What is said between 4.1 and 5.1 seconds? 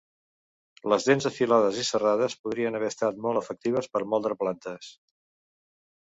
moldre plantes.